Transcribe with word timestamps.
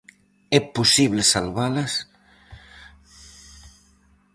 É 0.57 0.59
posible 0.75 1.23
salvalas? 1.33 1.93